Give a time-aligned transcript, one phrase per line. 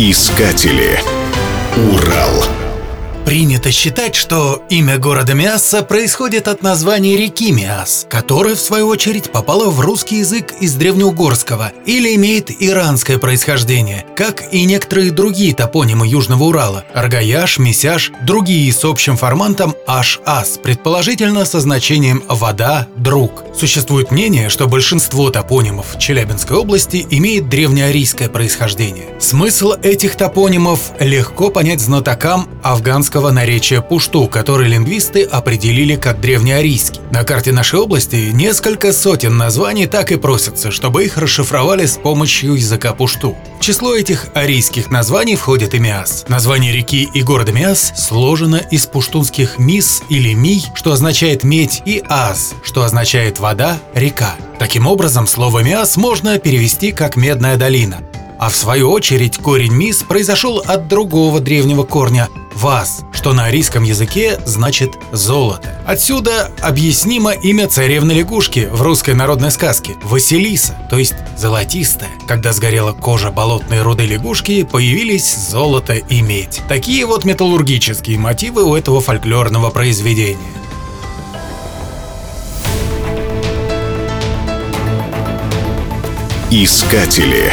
[0.00, 0.96] Искатели.
[1.90, 2.57] Урал.
[3.28, 9.30] Принято считать, что имя города Миасса происходит от названия реки Миас, которая, в свою очередь,
[9.30, 16.08] попала в русский язык из древнеугорского или имеет иранское происхождение, как и некоторые другие топонимы
[16.08, 23.44] Южного Урала– Аргаяш, Месяш, другие с общим формантом Аш-Ас, предположительно со значением «вода», «друг».
[23.54, 29.08] Существует мнение, что большинство топонимов Челябинской области имеет древнеарийское происхождение.
[29.20, 37.00] Смысл этих топонимов легко понять знатокам афганского арийского наречия пушту, который лингвисты определили как древнеарийский.
[37.10, 42.54] На карте нашей области несколько сотен названий так и просятся, чтобы их расшифровали с помощью
[42.54, 43.36] языка пушту.
[43.58, 46.26] В число этих арийских названий входит и Миас.
[46.28, 52.02] Название реки и города Миас сложено из пуштунских «мис» или «мий», что означает «медь», и
[52.08, 54.36] «аз», что означает «вода», «река».
[54.60, 58.00] Таким образом, слово «миас» можно перевести как «медная долина».
[58.38, 63.82] А в свою очередь корень «мис» произошел от другого древнего корня «вас», что на арийском
[63.82, 65.82] языке значит «золото».
[65.84, 72.10] Отсюда объяснимо имя царевны лягушки в русской народной сказке– Василиса, то есть золотистая.
[72.28, 76.60] Когда сгорела кожа болотной руды лягушки, появились золото и медь.
[76.68, 80.38] Такие вот металлургические мотивы у этого фольклорного произведения.
[86.50, 87.52] Искатели.